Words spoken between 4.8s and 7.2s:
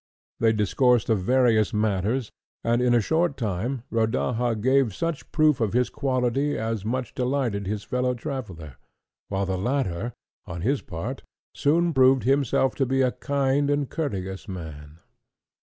such proof of his quality as much